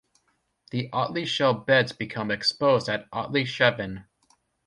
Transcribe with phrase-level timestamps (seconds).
[0.71, 4.05] The Otley Shell Beds become exposed at Otley Chevin.